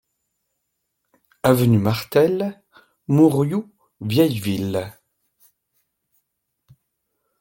[1.43, 2.59] Avenue Martel,
[3.07, 4.95] Mourioux-Vieilleville